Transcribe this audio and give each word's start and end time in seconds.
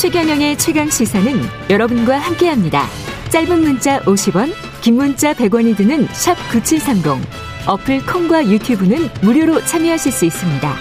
최경영의 0.00 0.56
최강 0.56 0.88
시사는 0.88 1.30
여러분과 1.68 2.16
함께합니다. 2.16 2.86
짧은 3.28 3.60
문자 3.60 4.00
50원, 4.00 4.50
긴 4.80 4.94
문자 4.96 5.34
100원이 5.34 5.76
드는 5.76 6.06
샵 6.06 6.36
9730. 6.50 7.22
어플 7.68 8.06
콩과 8.06 8.46
유튜브는 8.46 8.96
무료로 9.22 9.60
참여하실 9.66 10.10
수 10.10 10.24
있습니다. 10.24 10.72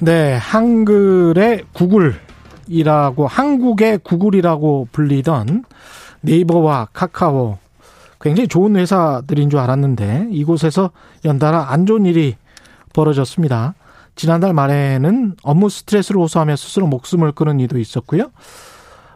네, 0.00 0.34
한글의 0.34 1.66
구글이라고 1.72 3.28
한국의 3.28 3.98
구글이라고 3.98 4.88
불리던 4.90 5.64
네이버와 6.20 6.88
카카오 6.92 7.58
굉장히 8.20 8.48
좋은 8.48 8.74
회사들인 8.74 9.50
줄 9.50 9.60
알았는데 9.60 10.30
이곳에서 10.32 10.90
연달아 11.24 11.70
안 11.70 11.86
좋은 11.86 12.06
일이 12.06 12.34
벌어졌습니다. 12.94 13.74
지난달 14.14 14.54
말에는 14.54 15.34
업무 15.42 15.68
스트레스를 15.68 16.20
호소하며 16.20 16.56
스스로 16.56 16.86
목숨을 16.86 17.32
끊은 17.32 17.60
이도 17.60 17.78
있었고요. 17.78 18.30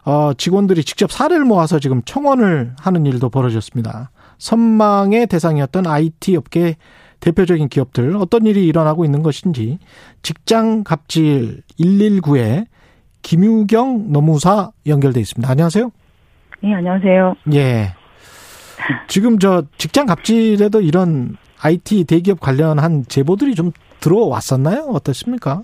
어, 0.05 0.33
직원들이 0.37 0.85
직접 0.85 1.11
사례를 1.11 1.45
모아서 1.45 1.79
지금 1.79 2.02
청원을 2.05 2.75
하는 2.79 3.07
일도 3.07 3.30
벌어졌습니다. 3.30 4.11
선망의 4.38 5.27
대상이었던 5.27 5.87
IT 5.87 6.37
업계 6.37 6.77
대표적인 7.21 7.69
기업들 7.69 8.16
어떤 8.16 8.47
일이 8.47 8.66
일어나고 8.66 9.05
있는 9.05 9.23
것인지 9.23 9.79
직장 10.23 10.85
갑질 10.85 11.63
119에 11.80 12.66
김유경 13.23 14.13
노무사 14.13 14.71
연결돼 14.87 15.21
있습니다. 15.21 15.51
안녕하세요. 15.51 15.91
네, 16.63 16.74
안녕하세요. 16.74 17.35
예. 17.55 17.95
지금 19.09 19.38
저 19.38 19.65
직장 19.77 20.07
갑질에도 20.07 20.80
이런 20.80 21.37
IT 21.62 22.05
대기업 22.05 22.41
관련한 22.41 23.05
제보들이 23.09 23.55
좀 23.55 23.73
들어왔었나요? 24.01 24.83
어떻습니까? 24.91 25.62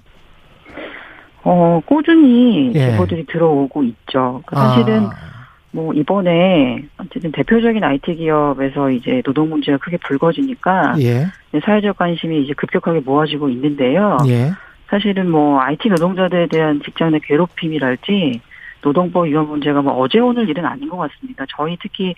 어, 1.43 1.81
꾸준히 1.87 2.73
예. 2.75 2.91
제보들이 2.91 3.27
들어오고 3.27 3.83
있죠. 3.85 4.43
그러니까 4.47 4.69
사실은 4.75 5.05
아. 5.05 5.35
뭐 5.71 5.93
이번에 5.93 6.85
어쨌든 6.99 7.33
대표적인 7.33 7.83
IT 7.83 8.15
기업에서 8.15 8.91
이제 8.91 9.21
노동 9.25 9.51
문제가 9.51 9.77
크게 9.79 9.97
불거지니까 9.99 10.95
예. 11.01 11.27
사회적 11.65 11.97
관심이 11.97 12.45
이제 12.45 12.55
급격하게 12.55 13.01
모아지고 13.01 13.49
있는데요. 13.51 14.17
예. 14.29 14.53
사실은 14.89 15.31
뭐 15.31 15.61
IT 15.61 15.89
노동자들에 15.89 16.47
대한 16.47 16.81
직장 16.85 17.11
내 17.11 17.19
괴롭힘이랄지 17.19 18.41
노동법 18.85 19.27
위반 19.27 19.49
문제가 19.49 19.81
뭐 19.81 19.95
어제 19.95 20.19
오늘 20.19 20.49
일은 20.49 20.65
아닌 20.67 20.89
것 20.89 20.97
같습니다. 20.99 21.45
저희 21.57 21.77
특히 21.81 22.15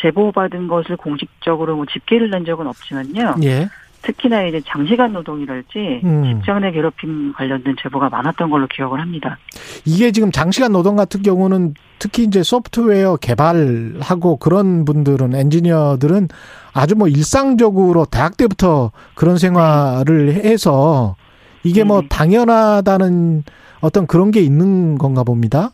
제보받은 0.00 0.66
것을 0.66 0.96
공식적으로 0.96 1.76
뭐 1.76 1.86
집계를 1.86 2.30
낸 2.30 2.44
적은 2.44 2.66
없지만요. 2.66 3.36
예. 3.44 3.68
특히나 4.02 4.44
이제 4.44 4.60
장시간 4.64 5.12
노동이랄지 5.12 6.00
음. 6.04 6.24
직장 6.24 6.60
내 6.60 6.70
괴롭힘 6.70 7.32
관련된 7.32 7.74
제보가 7.82 8.08
많았던 8.08 8.48
걸로 8.48 8.66
기억을 8.68 9.00
합니다. 9.00 9.38
이게 9.84 10.12
지금 10.12 10.30
장시간 10.30 10.72
노동 10.72 10.94
같은 10.96 11.22
경우는 11.22 11.74
특히 11.98 12.22
이제 12.22 12.42
소프트웨어 12.42 13.16
개발하고 13.16 14.36
그런 14.36 14.84
분들은 14.84 15.34
엔지니어들은 15.34 16.28
아주 16.72 16.94
뭐 16.94 17.08
일상적으로 17.08 18.04
대학 18.04 18.36
때부터 18.36 18.92
그런 19.14 19.36
생활을 19.36 20.44
해서 20.44 21.16
이게 21.64 21.82
뭐 21.82 22.02
네. 22.02 22.08
당연하다는 22.08 23.42
어떤 23.80 24.06
그런 24.06 24.30
게 24.30 24.40
있는 24.40 24.96
건가 24.96 25.24
봅니다. 25.24 25.72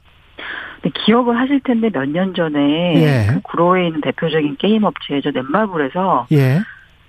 기억을 0.91 1.39
하실 1.39 1.61
텐데 1.61 1.91
몇 1.91 2.07
년 2.07 2.35
전에 2.35 2.95
예. 3.03 3.27
그 3.33 3.41
구로에 3.43 3.87
있는 3.87 4.01
대표적인 4.01 4.57
게임 4.59 4.85
업체죠 4.85 5.31
넷마블에서 5.31 6.27
예. 6.33 6.61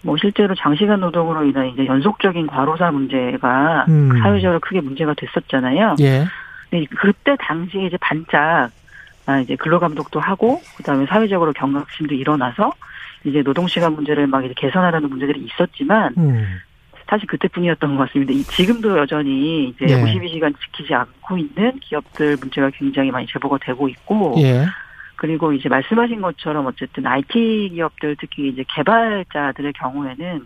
뭐 0.01 0.15
실제로 0.17 0.53
장시간 0.55 0.99
노동으로 0.99 1.43
인한 1.45 1.67
이제 1.67 1.85
연속적인 1.85 2.47
과로사 2.47 2.91
문제가 2.91 3.85
음. 3.87 4.19
사회적으로 4.21 4.59
크게 4.59 4.81
문제가 4.81 5.13
됐었잖아요. 5.15 5.95
예. 6.01 6.25
근데 6.69 6.85
그때 6.95 7.35
당시에 7.39 7.87
이제 7.87 7.97
반짝 7.97 8.69
아 9.25 9.39
이제 9.39 9.55
근로 9.55 9.79
감독도 9.79 10.19
하고 10.19 10.61
그다음에 10.77 11.05
사회적으로 11.07 11.53
경각심도 11.53 12.13
일어나서 12.13 12.71
이제 13.23 13.41
노동 13.41 13.67
시간 13.67 13.93
문제를 13.93 14.27
막 14.27 14.45
이제 14.45 14.53
개선하라는 14.55 15.09
문제들이 15.09 15.43
있었지만 15.45 16.13
음. 16.17 16.45
사실 17.09 17.27
그때뿐이었던 17.27 17.97
것 17.97 18.07
같습니다. 18.07 18.33
지금도 18.51 18.97
여전히 18.97 19.69
이제 19.69 19.85
예. 19.89 20.03
52시간 20.03 20.53
지키지 20.59 20.93
않고 20.93 21.37
있는 21.37 21.79
기업들 21.79 22.37
문제가 22.37 22.69
굉장히 22.71 23.11
많이 23.11 23.27
제보가 23.27 23.59
되고 23.61 23.87
있고 23.89 24.35
예. 24.39 24.65
그리고 25.15 25.53
이제 25.53 25.69
말씀하신 25.69 26.21
것처럼 26.21 26.65
어쨌든 26.65 27.05
IT 27.05 27.71
기업들 27.73 28.17
특히 28.19 28.49
이제 28.49 28.63
개발자들의 28.75 29.73
경우에는 29.73 30.45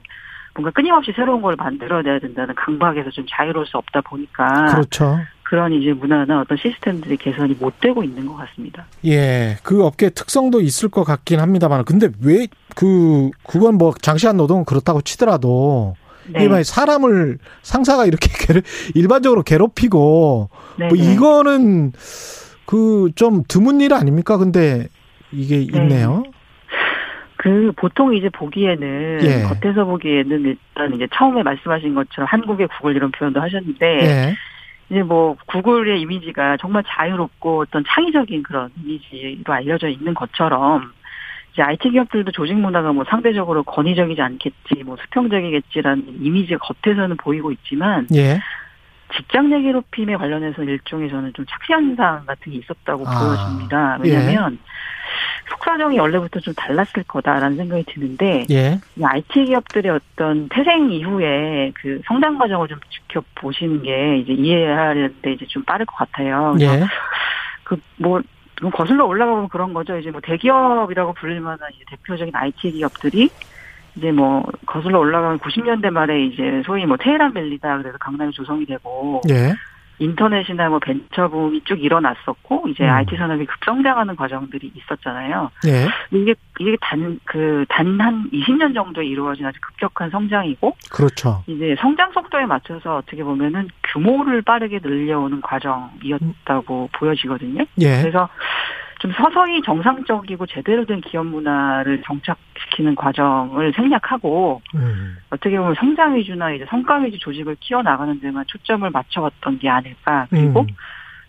뭔가 0.53 0.71
끊임없이 0.71 1.11
새로운 1.15 1.41
걸 1.41 1.55
만들어내야 1.55 2.19
된다는 2.19 2.53
강박에서 2.55 3.09
좀 3.11 3.25
자유로울 3.29 3.65
수 3.65 3.77
없다 3.77 4.01
보니까 4.01 4.65
그렇죠. 4.65 5.19
그런 5.43 5.73
이제 5.73 5.93
문화나 5.93 6.41
어떤 6.41 6.57
시스템들의 6.57 7.17
개선이 7.17 7.55
못 7.59 7.79
되고 7.79 8.03
있는 8.03 8.27
것 8.27 8.35
같습니다. 8.35 8.85
예, 9.05 9.57
그 9.63 9.83
업계 9.83 10.09
특성도 10.09 10.61
있을 10.61 10.89
것 10.89 11.03
같긴 11.03 11.39
합니다만, 11.39 11.85
근데 11.85 12.09
왜 12.23 12.47
그 12.79 13.29
그건 13.45 13.75
뭐 13.75 13.93
장시간 14.01 14.37
노동은 14.37 14.63
그렇다고 14.63 15.01
치더라도 15.01 15.95
네. 16.33 16.43
일반 16.43 16.63
사람을 16.63 17.37
상사가 17.61 18.05
이렇게 18.05 18.29
일반적으로 18.95 19.43
괴롭히고 19.43 20.49
네. 20.77 20.87
뭐 20.87 20.97
네. 20.97 21.13
이거는 21.13 21.91
그 22.65 23.09
좀 23.15 23.43
드문 23.47 23.81
일 23.81 23.93
아닙니까? 23.93 24.37
근데 24.37 24.87
이게 25.31 25.57
네. 25.57 25.63
있네요. 25.63 26.23
그 27.37 27.71
보통 27.77 28.13
이제 28.13 28.29
보기에는 28.29 29.19
예. 29.23 29.43
겉에서 29.43 29.85
보기에는 29.85 30.45
일단 30.45 30.93
이제 30.93 31.07
처음에 31.13 31.41
말씀하신 31.41 31.95
것처럼 31.95 32.27
한국의 32.29 32.67
구글 32.67 32.95
이런 32.95 33.11
표현도 33.11 33.41
하셨는데 33.41 33.85
예. 33.85 34.35
이제 34.89 35.03
뭐 35.03 35.35
구글의 35.47 36.01
이미지가 36.01 36.57
정말 36.57 36.83
자유롭고 36.85 37.61
어떤 37.61 37.83
창의적인 37.87 38.43
그런 38.43 38.69
이미지로 38.83 39.53
알려져 39.53 39.87
있는 39.87 40.13
것처럼 40.13 40.91
이제 41.53 41.61
IT 41.61 41.89
기업들도 41.91 42.31
조직 42.31 42.53
문화가 42.55 42.91
뭐 42.91 43.03
상대적으로 43.09 43.63
권위적이지 43.63 44.21
않겠지, 44.21 44.83
뭐 44.85 44.97
수평적이겠지라는 45.01 46.19
이미지가 46.21 46.59
겉에서는 46.59 47.17
보이고 47.17 47.51
있지만, 47.51 48.07
예. 48.13 48.39
직장 49.15 49.49
내 49.49 49.59
괴롭힘에 49.61 50.15
관련해서 50.15 50.63
일종의 50.63 51.09
저는 51.09 51.33
좀 51.33 51.45
착시 51.47 51.73
현상 51.73 52.25
같은 52.27 52.51
게 52.51 52.59
있었다고 52.59 53.07
아, 53.07 53.19
보여집니다. 53.19 53.97
왜냐하면 54.01 54.53
예. 54.53 55.49
속사정이 55.49 55.97
원래부터 55.97 56.39
좀 56.39 56.53
달랐을 56.53 57.03
거다라는 57.07 57.57
생각이 57.57 57.85
드는데, 57.87 58.45
예. 58.51 58.79
IT 59.01 59.45
기업들의 59.45 59.91
어떤 59.91 60.47
태생 60.49 60.91
이후에 60.91 61.71
그 61.75 61.99
성장 62.05 62.37
과정을 62.37 62.67
좀 62.67 62.79
지켜보시는 62.89 63.81
게 63.81 64.17
이제 64.19 64.33
이해하는데 64.33 65.31
이제 65.31 65.45
좀 65.47 65.63
빠를 65.63 65.87
것 65.87 65.95
같아요. 65.95 66.55
예. 66.59 66.85
그뭐 67.63 68.21
지금 68.59 68.71
거슬러 68.71 69.05
올라가면 69.05 69.47
그런 69.47 69.73
거죠. 69.73 69.97
이제 69.97 70.11
뭐 70.11 70.19
대기업이라고 70.19 71.13
불릴 71.13 71.39
만한 71.39 71.59
대표적인 71.89 72.35
IT 72.35 72.73
기업들이 72.73 73.29
이제 73.95 74.11
뭐 74.11 74.43
거슬러 74.65 74.99
올라가면 74.99 75.39
90년대 75.39 75.89
말에 75.89 76.25
이제 76.25 76.61
소위 76.65 76.85
뭐 76.85 76.97
테헤란 76.97 77.33
밸리다 77.33 77.77
그래서 77.77 77.97
강남이 77.97 78.33
조성이 78.33 78.65
되고 78.65 79.21
예. 79.29 79.53
인터넷이나 79.99 80.69
뭐 80.69 80.79
벤처붐이 80.79 81.61
쭉 81.65 81.83
일어났었고 81.83 82.65
이제 82.69 82.83
음. 82.85 82.89
IT 82.89 83.15
산업이 83.17 83.45
급성장하는 83.45 84.15
과정들이 84.15 84.71
있었잖아요. 84.75 85.51
네. 85.63 85.87
이게 86.11 86.35
이게 86.59 86.75
단 86.81 87.19
그 87.25 87.65
단 87.69 87.99
한 87.99 88.29
20년 88.31 88.73
정도에 88.73 89.05
이루어진 89.05 89.45
아주 89.45 89.59
급격한 89.61 90.09
성장이고 90.09 90.75
그렇죠. 90.91 91.43
이제 91.47 91.75
성장 91.79 92.11
속도에 92.13 92.45
맞춰서 92.45 92.97
어떻게 92.97 93.23
보면은 93.23 93.67
규모를 93.91 94.41
빠르게 94.41 94.79
늘려오는 94.81 95.41
과정이었다고 95.41 96.83
음. 96.83 96.87
보여지거든요. 96.93 97.65
예. 97.79 98.01
그래서 98.01 98.29
좀 98.99 99.13
서서히 99.13 99.61
정상적이고 99.63 100.45
제대로 100.47 100.85
된 100.85 100.99
기업 101.01 101.25
문화를 101.25 102.01
정착시키는 102.05 102.95
과정을 102.95 103.73
생략하고 103.73 104.61
음. 104.75 105.17
어떻게 105.29 105.57
보면 105.57 105.75
성장 105.75 106.15
위주나 106.15 106.51
이제 106.51 106.65
성과 106.69 106.97
위주 106.97 107.17
조직을 107.19 107.55
키워나가는 107.61 108.19
데만 108.19 108.43
초점을 108.47 108.89
맞춰왔던 108.89 109.59
게 109.59 109.69
아닐까 109.69 110.27
그리고 110.29 110.61
음. 110.61 110.67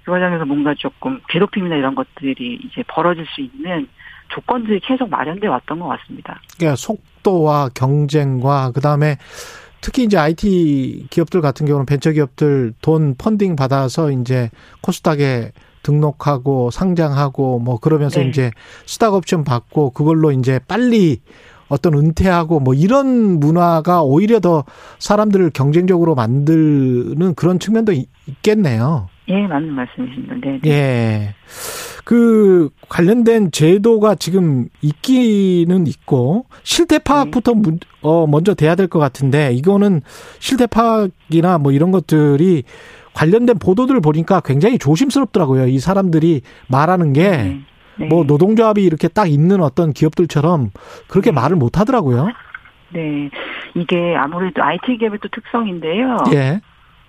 그 0.05 0.11
과정에서 0.11 0.45
뭔가 0.45 0.75
조금 0.75 1.21
괴롭힘이나 1.29 1.77
이런 1.77 1.95
것들이 1.95 2.59
이제 2.65 2.83
벌어질 2.89 3.25
수 3.27 3.41
있는 3.41 3.87
조건들이 4.29 4.81
계속 4.81 5.09
마련돼 5.09 5.47
왔던 5.47 5.79
것 5.79 5.89
같습니다. 5.89 6.41
그러니까 6.57 6.77
속도와 6.77 7.69
경쟁과 7.75 8.73
그 8.73 8.81
다음에 8.81 9.17
특히 9.81 10.05
이제 10.05 10.19
IT 10.19 11.07
기업들 11.11 11.41
같은 11.41 11.67
경우는 11.67 11.87
벤처 11.87 12.11
기업들 12.11 12.73
돈 12.83 13.15
펀딩 13.17 13.55
받아서 13.55 14.11
이제 14.11 14.51
코스닥에 14.83 15.53
등록하고 15.83 16.71
상장하고 16.71 17.59
뭐 17.59 17.79
그러면서 17.79 18.21
네. 18.21 18.29
이제 18.29 18.51
스탁 18.87 19.15
옵션 19.15 19.45
받고 19.45 19.91
그걸로 19.91 20.33
이제 20.33 20.61
빨리 20.69 21.21
어떤 21.69 21.95
은퇴하고 21.95 22.61
뭐 22.61 22.75
이런 22.75 23.39
문화가 23.39 24.03
오히려 24.03 24.41
더 24.41 24.65
사람들을 24.99 25.51
경쟁적으로 25.51 26.15
만드는 26.15 27.35
그런 27.35 27.59
측면도 27.59 27.93
있겠네요. 28.27 29.09
예, 29.29 29.47
맞는 29.47 29.73
말씀이십니다. 29.75 30.35
네. 30.43 30.59
네. 30.63 30.71
예. 30.71 31.35
그 32.05 32.71
관련된 32.89 33.53
제도가 33.53 34.17
지금 34.17 34.69
있기는 34.83 35.87
있고 35.87 36.47
실태 36.65 36.99
파악부터 36.99 37.53
네. 37.55 37.79
어 38.03 38.27
먼저 38.27 38.55
돼야 38.55 38.75
될 38.75 38.89
것 38.89 38.99
같은데 38.99 39.53
이거는 39.53 40.01
실태 40.41 40.67
파악이나 40.67 41.59
뭐 41.59 41.71
이런 41.71 41.93
것들이 41.93 42.65
관련된 43.15 43.59
보도들을 43.59 44.01
보니까 44.01 44.41
굉장히 44.41 44.79
조심스럽더라고요. 44.79 45.67
이 45.67 45.79
사람들이 45.79 46.43
말하는 46.69 47.13
게. 47.13 47.31
네. 47.31 47.61
네. 47.99 48.07
뭐 48.07 48.25
노동조합이 48.25 48.83
이렇게 48.83 49.09
딱 49.09 49.27
있는 49.31 49.63
어떤 49.63 49.93
기업들처럼 49.93 50.71
그렇게 51.07 51.31
네. 51.31 51.35
말을 51.35 51.57
못 51.57 51.79
하더라고요. 51.79 52.29
네. 52.95 53.29
이게 53.75 54.17
아무래도 54.17 54.63
IT 54.63 54.97
기업의 54.99 55.19
또 55.23 55.29
특성인데요. 55.29 56.17
예. 56.33 56.61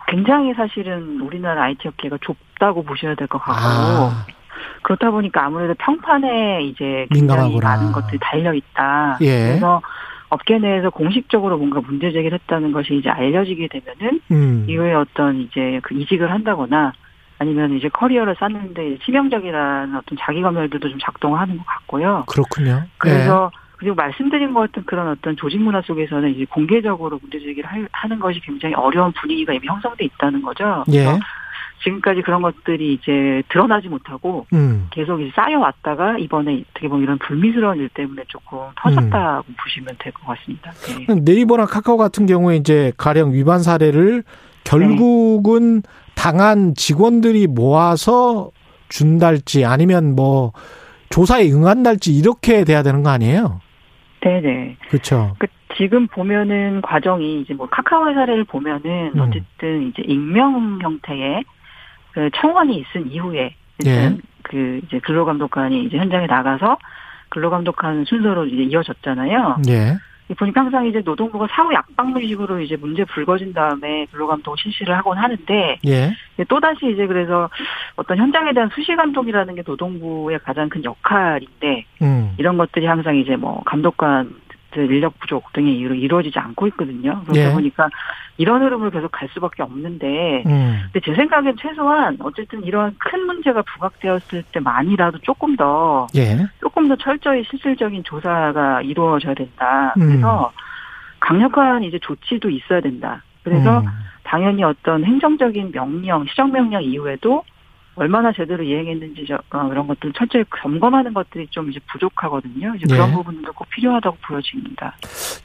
굉장히 0.08 0.54
사실은 0.54 1.22
우리나라 1.22 1.64
IT 1.64 1.88
업계가 1.88 2.18
좁다고 2.22 2.84
보셔야 2.84 3.16
될 3.16 3.28
것 3.28 3.38
같고. 3.40 3.54
아. 3.56 4.26
그렇다 4.84 5.12
보니까 5.12 5.46
아무래도 5.46 5.74
평판에 5.76 6.64
이제 6.64 7.08
굉장히 7.14 7.52
민감하구나. 7.52 7.70
많은 7.70 7.92
것들이 7.94 8.20
달려 8.22 8.54
있다. 8.54 9.18
예. 9.22 9.48
그래서 9.48 9.82
업계 10.32 10.58
내에서 10.60 10.90
공식적으로 10.90 11.58
뭔가 11.58 11.82
문제 11.82 12.10
제기를 12.10 12.40
했다는 12.40 12.72
것이 12.72 12.96
이제 12.96 13.10
알려지게 13.10 13.68
되면은 13.68 14.22
음. 14.32 14.66
이후에 14.68 14.94
어떤 14.94 15.42
이제 15.42 15.82
그 15.84 15.94
이직을 15.94 16.32
한다거나 16.32 16.94
아니면 17.38 17.76
이제 17.76 17.90
커리어를 17.90 18.36
쌓는데 18.40 18.98
치명적이라는 19.04 19.96
어떤 19.96 20.18
자기 20.22 20.42
검열들도 20.42 20.90
좀 20.90 21.00
작동하는 21.00 21.58
것 21.58 21.66
같고요. 21.66 22.24
그렇군요. 22.28 22.84
그래서 22.98 23.52
예. 23.54 23.62
그리고 23.76 23.96
말씀드린 23.96 24.54
것 24.54 24.62
같은 24.62 24.86
그런 24.86 25.10
어떤 25.10 25.36
조직 25.36 25.60
문화 25.60 25.82
속에서는 25.82 26.30
이제 26.34 26.46
공개적으로 26.46 27.20
문제 27.22 27.40
제기를 27.40 27.88
하는 27.92 28.20
것이 28.20 28.40
굉장히 28.40 28.74
어려운 28.76 29.12
분위기가 29.12 29.52
이미 29.52 29.68
형성돼 29.68 30.06
있다는 30.06 30.44
거죠. 30.44 30.86
예. 30.94 31.20
지금까지 31.84 32.22
그런 32.22 32.42
것들이 32.42 32.94
이제 32.94 33.44
드러나지 33.50 33.88
못하고 33.90 34.46
음. 34.54 34.88
계속 34.92 35.20
이제 35.22 35.32
쌓여왔다가 35.36 36.18
이번에 36.20 36.64
어떻게 36.72 36.88
보면 36.88 37.04
이런 37.04 37.18
불미스러운 37.20 37.78
일 37.80 37.90
때문에 37.90 38.24
조금 38.28 38.60
터졌다고 38.76 39.46
음. 39.48 39.56
보시면 39.62 39.96
될 40.00 40.12
것 40.14 40.26
같습니다. 40.28 40.72
네. 41.08 41.34
이버나 41.34 41.66
카카오 41.66 41.98
같은 41.98 42.26
경우에 42.26 42.56
이제 42.58 42.92
가령 42.98 43.34
위반 43.34 43.60
사례를 43.60 44.24
결국은 44.64 45.82
네. 45.82 45.90
당한 46.16 46.76
직원들이 46.76 47.48
모아서 47.48 48.52
준달지 48.90 49.66
아니면 49.66 50.16
뭐 50.16 50.52
조사에 51.10 51.50
응한달지 51.52 52.14
이렇게 52.16 52.64
돼야 52.64 52.84
되는 52.84 53.04
거 53.04 53.10
아니에요? 53.10 53.60
네네. 54.22 54.78
그렇죠. 54.90 55.34
그 55.40 55.48
지금 55.78 56.08
보면은 56.08 56.82
과정이 56.82 57.42
이제 57.42 57.54
뭐 57.54 57.68
카카오의 57.70 58.14
사례를 58.14 58.44
보면은 58.44 59.14
음. 59.16 59.20
어쨌든 59.22 59.88
이제 59.90 60.04
익명 60.06 60.80
형태의 60.82 61.44
그 62.14 62.30
청원이 62.36 62.78
있은 62.78 63.10
이후에 63.12 63.56
예. 63.86 64.18
그 64.44 64.82
이제 64.86 65.00
근로감독관이 65.00 65.86
이제 65.86 65.98
현장에 65.98 66.28
나가서 66.28 66.78
근로감독하는 67.30 68.06
순서로 68.06 68.46
이제 68.46 68.64
이어졌잖아요. 68.64 69.62
예. 69.70 69.98
보니까 70.36 70.62
항상 70.62 70.86
이제 70.86 71.02
노동부가 71.04 71.48
사후 71.52 71.74
약방문식으로 71.74 72.62
이제 72.62 72.78
문제 72.78 73.04
불거진 73.04 73.54
다음에 73.54 74.06
근로감독 74.12 74.58
실시를 74.60 74.96
하곤 74.98 75.18
하는데 75.18 75.80
예. 75.86 76.14
또 76.48 76.60
다시 76.60 76.90
이제 76.92 77.06
그래서 77.06 77.50
어떤 77.96 78.18
현장에 78.18 78.54
대한 78.54 78.70
수시 78.74 78.96
감독이라는 78.96 79.56
게 79.56 79.64
노동부의 79.66 80.40
가장 80.40 80.70
큰 80.70 80.84
역할인데 80.84 81.86
음. 82.02 82.34
이런 82.38 82.58
것들이 82.58 82.86
항상 82.86 83.18
이제 83.18 83.36
뭐 83.36 83.62
감독관 83.66 84.34
인력 84.80 85.20
부족 85.20 85.52
등의 85.54 85.78
이유로 85.78 85.96
이루어지지 85.96 86.40
않고 86.40 86.68
있거든요. 86.68 87.22
그러다 87.26 87.50
예. 87.50 87.54
보니까 87.54 87.90
이런 88.38 88.62
흐름을 88.64 88.92
계속 88.92 89.12
갈 89.12 89.28
수밖에 89.34 89.64
없는데, 89.64 90.44
음. 90.46 90.80
근데 90.92 91.00
제 91.06 91.14
생각엔 91.14 91.56
최소한 91.60 92.18
어쨌든 92.22 92.64
이러한 92.64 92.96
큰 92.98 93.26
문제가 93.26 93.62
부각되었을 93.62 94.44
때만이라도 94.52 95.20
조금 95.20 95.56
더 95.56 96.08
예. 96.16 96.48
조금 96.60 96.88
더 96.88 96.96
철저히 96.96 97.44
실질적인 97.44 98.04
조사가 98.04 98.82
이루어져야 98.84 99.34
된다. 99.34 99.94
그래서 99.96 100.52
음. 100.54 100.62
강력한 101.20 101.84
이제 101.84 102.00
조치도 102.00 102.50
있어야 102.50 102.82
된다. 102.82 103.22
그래서 103.44 103.80
음. 103.80 103.86
당연히 104.24 104.64
어떤 104.64 105.04
행정적인 105.04 105.72
명령, 105.72 106.26
시정명령 106.26 106.84
이후에도 106.84 107.44
얼마나 108.02 108.34
제대로 108.34 108.64
이행했는지 108.64 109.26
저, 109.28 109.36
어, 109.52 109.70
그런 109.70 109.86
것들 109.86 110.12
철저히 110.14 110.44
점검하는 110.60 111.14
것들이 111.14 111.46
좀 111.52 111.70
이제 111.70 111.80
부족하거든요. 111.92 112.74
이제 112.76 112.88
그런 112.90 113.10
예. 113.10 113.14
부분도 113.14 113.54
꼭 113.54 113.70
필요하다고 113.70 114.18
보여집니다. 114.26 114.96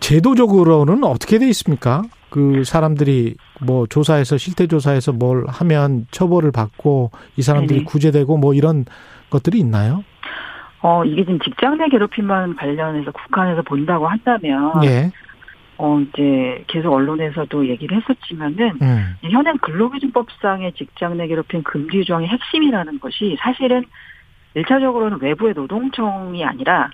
제도적으로는 0.00 1.04
어떻게 1.04 1.38
돼 1.38 1.46
있습니까? 1.48 2.00
그 2.30 2.64
사람들이 2.64 3.34
뭐 3.60 3.86
조사해서 3.86 4.38
실태 4.38 4.66
조사해서 4.66 5.12
뭘 5.12 5.44
하면 5.46 6.06
처벌을 6.10 6.50
받고 6.50 7.10
이 7.36 7.42
사람들이 7.42 7.80
네네. 7.80 7.84
구제되고 7.84 8.38
뭐 8.38 8.54
이런 8.54 8.86
것들이 9.28 9.58
있나요? 9.58 10.02
어 10.80 11.04
이게 11.04 11.24
지금 11.24 11.38
직장 11.40 11.76
내 11.76 11.88
괴롭힘만 11.90 12.56
관련해서 12.56 13.10
국한에서 13.10 13.60
본다고 13.62 14.08
한다면 14.08 14.82
예. 14.84 15.10
어, 15.78 16.00
이제 16.00 16.64
계속 16.68 16.92
언론에서도 16.92 17.68
얘기를 17.68 17.96
했었지만은, 17.96 18.78
음. 18.80 19.16
현행 19.22 19.58
근로기준법상의 19.58 20.72
직장 20.72 21.16
내 21.16 21.26
괴롭힘 21.26 21.62
금지 21.62 22.04
조항의 22.04 22.28
핵심이라는 22.28 23.00
것이 23.00 23.36
사실은 23.40 23.84
1차적으로는 24.56 25.20
외부의 25.20 25.52
노동청이 25.54 26.44
아니라 26.44 26.90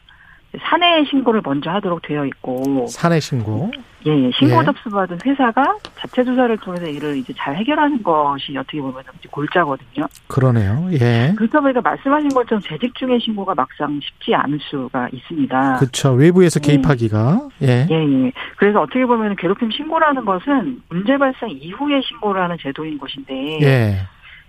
사내 0.60 1.04
신고를 1.04 1.40
먼저 1.44 1.70
하도록 1.70 2.00
되어 2.02 2.26
있고 2.26 2.86
사내 2.88 3.20
신고 3.20 3.70
예, 4.06 4.10
예. 4.10 4.30
신고 4.32 4.60
예. 4.60 4.64
접수받은 4.64 5.18
회사가 5.24 5.76
자체 5.96 6.24
조사를 6.24 6.56
통해서 6.58 6.86
이를 6.86 7.16
이제 7.16 7.32
잘 7.36 7.56
해결하는 7.56 8.02
것이 8.02 8.56
어떻게 8.56 8.80
보면 8.80 9.02
골자거든요. 9.30 10.06
그러네요. 10.26 10.88
예. 10.92 11.32
그렇다 11.36 11.60
보니까 11.60 11.80
말씀하신 11.80 12.30
것처럼 12.30 12.60
재직 12.62 12.94
중의 12.96 13.20
신고가 13.20 13.54
막상 13.54 14.00
쉽지 14.02 14.34
않을 14.34 14.58
수가 14.60 15.08
있습니다. 15.12 15.76
그렇죠. 15.76 16.12
외부에서 16.12 16.60
예. 16.64 16.66
개입하기가 16.66 17.48
예. 17.62 17.86
예, 17.90 17.94
예. 17.94 18.32
그래서 18.56 18.80
어떻게 18.82 19.06
보면 19.06 19.36
괴롭힘 19.36 19.70
신고라는 19.70 20.24
것은 20.24 20.82
문제 20.88 21.16
발생 21.16 21.50
이후에 21.50 22.00
신고를 22.02 22.42
하는 22.42 22.56
제도인 22.60 22.98
것인데 22.98 23.60
예. 23.62 23.98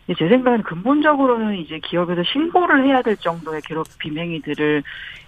제 0.07 0.27
생각에는 0.27 0.63
근본적으로는 0.63 1.55
이제 1.57 1.79
기업에서 1.79 2.23
신고를 2.23 2.85
해야 2.85 3.01
될 3.01 3.15
정도의 3.17 3.61
괴롭힘 3.61 4.17
행위들을 4.17 4.83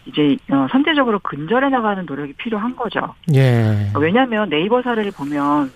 이제 0.06 0.38
어, 0.52 0.68
선제적으로 0.72 1.20
근절해 1.20 1.70
나가는 1.70 2.06
노력이 2.06 2.34
필요한 2.34 2.76
거죠. 2.76 3.16
예. 3.34 3.90
왜냐하면 3.98 4.50
네이버 4.50 4.82
사례를 4.82 5.12
보면 5.12 5.72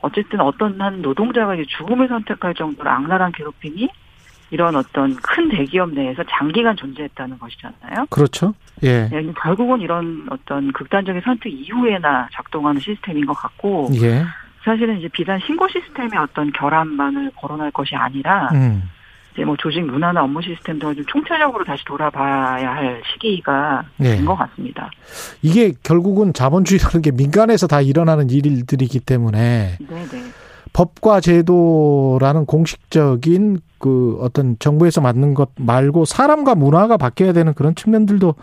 어쨌든 0.00 0.40
어떤 0.40 0.80
한 0.80 1.02
노동자가 1.02 1.54
이제 1.54 1.64
죽음을 1.76 2.08
선택할 2.08 2.54
정도로 2.54 2.88
악랄한 2.88 3.32
괴롭힘이 3.32 3.88
이런 4.50 4.76
어떤 4.76 5.16
큰 5.16 5.48
대기업 5.48 5.90
내에서 5.90 6.22
장기간 6.30 6.76
존재했다는 6.76 7.38
것이잖아요. 7.38 8.06
그렇죠. 8.10 8.54
예. 8.84 9.08
네, 9.08 9.32
결국은 9.42 9.80
이런 9.80 10.26
어떤 10.30 10.72
극단적인 10.72 11.22
선택 11.24 11.52
이후에나 11.52 12.28
작동하는 12.32 12.80
시스템인 12.80 13.26
것 13.26 13.34
같고, 13.34 13.90
예. 14.00 14.24
사실은 14.66 14.98
이제 14.98 15.08
비단 15.08 15.38
신고 15.46 15.68
시스템의 15.68 16.18
어떤 16.18 16.52
결함만을 16.52 17.30
거론할 17.36 17.70
것이 17.70 17.94
아니라 17.94 18.48
음. 18.52 18.90
이제 19.32 19.44
뭐 19.44 19.56
조직 19.56 19.80
문화나 19.82 20.24
업무 20.24 20.42
시스템 20.42 20.80
등을 20.80 20.96
좀 20.96 21.04
총체적으로 21.06 21.64
다시 21.64 21.84
돌아봐야 21.84 22.74
할 22.74 23.00
시기가 23.12 23.84
네. 23.96 24.16
된것 24.16 24.36
같습니다. 24.36 24.90
이게 25.40 25.72
결국은 25.84 26.32
자본주의라는 26.32 27.00
게 27.02 27.12
민간에서 27.12 27.68
다 27.68 27.80
일어나는 27.80 28.28
일들이기 28.28 29.00
때문에 29.00 29.78
네네. 29.78 30.06
네. 30.76 30.84
법과 30.84 31.20
제도라는 31.20 32.44
공식적인 32.44 33.58
그 33.78 34.18
어떤 34.20 34.58
정부에서 34.58 35.00
맞는 35.00 35.34
것 35.34 35.50
말고 35.58 36.04
사람과 36.04 36.54
문화가 36.54 36.96
바뀌어야 36.96 37.32
되는 37.32 37.54
그런 37.54 37.74
측면들도 37.74 38.34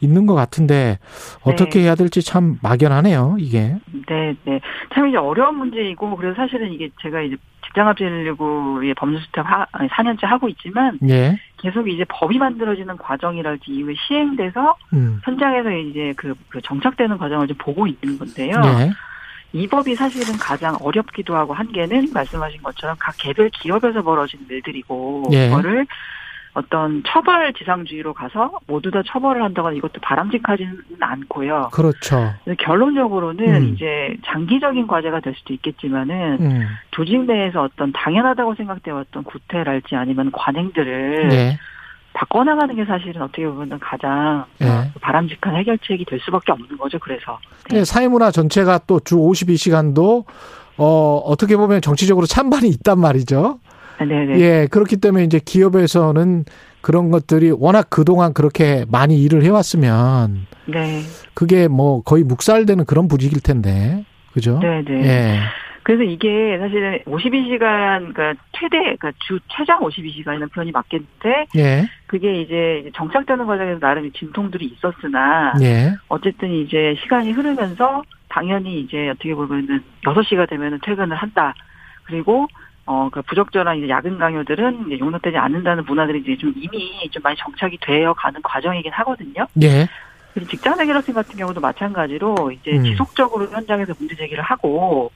있는 0.00 0.26
것 0.26 0.34
같은데 0.34 0.98
어떻게 1.42 1.78
네. 1.78 1.84
해야 1.86 1.94
될지 1.94 2.22
참 2.22 2.58
막연하네요, 2.62 3.36
이게. 3.38 3.76
네, 4.08 4.34
네. 4.44 4.60
참 4.94 5.08
이제 5.08 5.16
어려운 5.16 5.56
문제이고 5.56 6.16
그래서 6.16 6.36
사실은 6.36 6.72
이게 6.72 6.90
제가 7.00 7.22
이제 7.22 7.36
직장합치려고의 7.66 8.94
법률수탁 8.94 9.70
4년째 9.72 10.24
하고 10.26 10.48
있지만 10.48 10.98
예. 11.08 11.38
계속 11.58 11.88
이제 11.88 12.04
법이 12.08 12.38
만들어지는 12.38 12.96
과정이랄지 12.96 13.70
이후에 13.70 13.94
시행돼서 14.06 14.76
음. 14.94 15.20
현장에서 15.24 15.70
이제 15.70 16.14
그, 16.16 16.34
그 16.48 16.62
정착되는 16.62 17.18
과정을 17.18 17.46
좀 17.46 17.56
보고 17.58 17.86
있는 17.86 18.18
건데요. 18.18 18.62
예. 18.64 18.90
이 19.52 19.66
법이 19.66 19.94
사실은 19.94 20.38
가장 20.38 20.76
어렵기도 20.80 21.34
하고 21.36 21.54
한계는 21.54 22.08
말씀하신 22.12 22.62
것처럼 22.62 22.96
각 22.98 23.14
개별 23.18 23.48
기업에서 23.50 24.02
벌어진 24.02 24.40
일들이고 24.48 25.24
예. 25.32 25.48
그거를 25.48 25.86
어떤 26.54 27.02
처벌 27.06 27.52
지상주의로 27.52 28.14
가서 28.14 28.58
모두 28.66 28.90
다 28.90 29.02
처벌을 29.06 29.42
한다거나 29.42 29.76
이것도 29.76 30.00
바람직하지는 30.00 30.76
않고요. 30.98 31.70
그렇죠. 31.72 32.34
결론적으로는 32.58 33.46
음. 33.46 33.64
이제 33.68 34.16
장기적인 34.26 34.86
과제가 34.86 35.20
될 35.20 35.34
수도 35.36 35.54
있겠지만은 35.54 36.38
음. 36.40 36.66
조직 36.90 37.24
내에서 37.26 37.62
어떤 37.62 37.92
당연하다고 37.92 38.56
생각되었던 38.56 39.22
구태랄지 39.22 39.94
아니면 39.94 40.32
관행들을 40.32 41.28
네. 41.28 41.58
바꿔나가는 42.14 42.74
게 42.74 42.84
사실은 42.84 43.22
어떻게 43.22 43.46
보면 43.46 43.78
가장 43.80 44.44
네. 44.58 44.90
바람직한 45.00 45.54
해결책이 45.56 46.04
될 46.04 46.18
수밖에 46.20 46.52
없는 46.52 46.76
거죠. 46.78 46.98
그래서 46.98 47.38
네. 47.70 47.84
사회문화 47.84 48.30
전체가 48.30 48.78
또 48.86 48.98
주 49.00 49.16
52시간도 49.16 50.24
어 50.78 51.16
어떻게 51.24 51.56
보면 51.56 51.80
정치적으로 51.80 52.26
찬반이 52.26 52.68
있단 52.68 52.98
말이죠. 52.98 53.60
네네. 53.98 54.40
예, 54.40 54.68
그렇기 54.70 54.96
때문에 54.98 55.24
이제 55.24 55.40
기업에서는 55.44 56.44
그런 56.80 57.10
것들이 57.10 57.50
워낙 57.50 57.86
그동안 57.90 58.32
그렇게 58.32 58.84
많이 58.88 59.20
일을 59.22 59.42
해왔으면 59.44 60.46
네. 60.66 61.02
그게 61.34 61.66
뭐 61.68 62.02
거의 62.02 62.22
묵살되는 62.24 62.84
그런 62.84 63.08
부직일 63.08 63.40
텐데 63.40 64.04
그죠? 64.32 64.58
네네. 64.60 65.04
예. 65.04 65.38
그래서 65.88 66.02
이게 66.02 66.58
사실은 66.58 66.98
52시간, 67.06 68.12
그러니까 68.12 68.34
최대, 68.52 68.76
그러니까 68.78 69.10
주 69.20 69.40
최장 69.48 69.80
52시간이라는 69.80 70.52
표현이 70.52 70.70
맞겠는데, 70.70 71.46
예. 71.56 71.88
그게 72.06 72.42
이제 72.42 72.90
정착되는 72.94 73.46
과정에서 73.46 73.80
나름 73.80 74.12
진통들이 74.12 74.66
있었으나, 74.66 75.54
예. 75.62 75.94
어쨌든 76.08 76.52
이제 76.52 76.94
시간이 77.00 77.32
흐르면서 77.32 78.02
당연히 78.28 78.80
이제 78.80 79.08
어떻게 79.08 79.34
보면은 79.34 79.82
6시가 80.04 80.46
되면은 80.50 80.80
퇴근을 80.82 81.16
한다. 81.16 81.54
그리고 82.04 82.46
어, 82.84 83.08
그 83.10 83.22
부적절한 83.22 83.78
이제 83.78 83.88
야근 83.88 84.18
강요들은 84.18 84.88
이제 84.88 84.98
용납되지 84.98 85.38
않는다는 85.38 85.86
문화들이 85.86 86.20
이제 86.20 86.36
좀 86.36 86.52
이미 86.54 87.08
좀 87.10 87.22
많이 87.22 87.34
정착이 87.38 87.78
되어 87.80 88.12
가는 88.12 88.42
과정이긴 88.42 88.92
하거든요. 88.92 89.46
예. 89.62 89.88
그리고 90.34 90.50
직장 90.50 90.76
내 90.76 90.84
괴롭힘 90.84 91.14
같은 91.14 91.34
경우도 91.34 91.62
마찬가지로 91.62 92.52
이제 92.52 92.72
음. 92.72 92.84
지속적으로 92.84 93.46
현장에서 93.46 93.94
문제 93.98 94.14
제기를 94.16 94.44
하고 94.44 95.10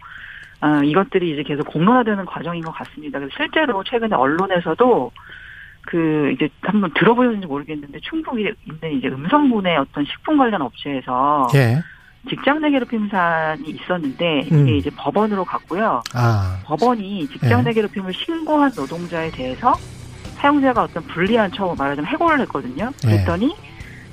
어, 0.63 0.83
이것들이 0.85 1.33
이제 1.33 1.43
계속 1.43 1.67
공론화되는 1.67 2.25
과정인 2.25 2.63
것 2.63 2.71
같습니다. 2.73 3.19
그래서 3.19 3.35
실제로 3.37 3.83
최근에 3.83 4.15
언론에서도 4.15 5.11
그 5.83 6.33
이제 6.35 6.49
한번 6.63 6.93
들어보셨는지 6.95 7.49
모르겠는데 7.49 7.99
충북에 8.01 8.53
있는 8.65 8.99
이제 8.99 9.09
음성문의 9.09 9.77
어떤 9.77 10.05
식품 10.05 10.39
관련 10.39 10.63
업체에서 10.63 11.49
예. 11.57 11.83
직장 12.29 12.61
내 12.61 12.71
괴롭힘 12.71 13.09
사안이 13.09 13.69
있었는데 13.69 14.43
이게 14.47 14.55
음. 14.55 14.69
이제 14.69 14.91
법원으로 14.97 15.45
갔고요. 15.45 16.03
아. 16.15 16.61
법원이 16.65 17.27
직장 17.27 17.65
내 17.65 17.71
예. 17.71 17.75
괴롭힘을 17.75 18.13
신고한 18.13 18.71
노동자에 18.77 19.33
대해서 19.33 19.75
사용자가 20.37 20.85
어떤 20.85 21.03
불리한 21.09 21.51
처우 21.51 21.75
말하자면 21.77 22.09
해고를 22.09 22.41
했거든요. 22.43 22.93
예. 23.05 23.09
그랬더니 23.09 23.47
예. 23.47 23.73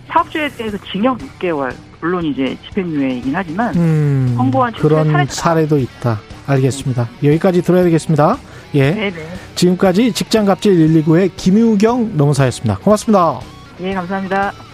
사업주에 0.09 0.49
대해서 0.49 0.77
징역 0.91 1.17
6개월 1.17 1.73
물론 2.01 2.25
이제 2.25 2.57
집행유예이긴 2.67 3.35
하지만 3.35 3.75
음, 3.75 4.33
선고한 4.37 4.73
그런 4.73 5.25
사례도 5.27 5.77
있다. 5.77 6.19
알겠습니다. 6.47 7.07
여기까지 7.23 7.61
들어야 7.61 7.83
되겠습니다. 7.83 8.37
예. 8.75 8.91
네네. 8.91 9.33
지금까지 9.55 10.11
직장갑질 10.13 11.03
119의 11.03 11.31
김유경 11.35 12.17
노무사였습니다. 12.17 12.77
고맙습니다. 12.79 13.39
예, 13.81 13.93
감사합니다. 13.93 14.68